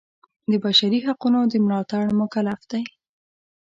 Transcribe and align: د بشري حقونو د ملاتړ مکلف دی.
د 0.49 0.53
بشري 0.63 0.99
حقونو 1.05 1.39
د 1.51 1.53
ملاتړ 1.65 2.03
مکلف 2.21 2.61
دی. 2.71 2.83